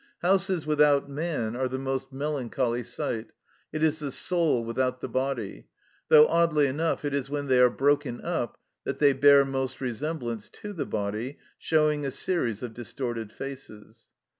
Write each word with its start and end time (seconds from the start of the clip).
Houses 0.23 0.65
without 0.65 1.11
man 1.11 1.55
are 1.55 1.67
the 1.67 1.77
most 1.77 2.11
melancholy 2.11 2.81
sight, 2.81 3.27
it 3.71 3.83
is 3.83 3.99
the 3.99 4.09
soul 4.09 4.65
with 4.65 4.79
out 4.79 4.99
the 4.99 5.07
body, 5.07 5.67
though, 6.09 6.25
oddly 6.25 6.65
enough, 6.65 7.05
it 7.05 7.13
is 7.13 7.29
when 7.29 7.45
they 7.45 7.59
are 7.59 7.69
broken 7.69 8.19
up 8.21 8.57
that 8.83 8.97
they 8.97 9.13
bear 9.13 9.45
most 9.45 9.79
resemblance 9.79 10.49
to 10.49 10.73
the 10.73 10.87
body, 10.87 11.37
showing 11.59 12.03
a 12.03 12.09
series 12.09 12.63
of 12.63 12.73
distorted 12.73 13.31
faces. 13.31 14.09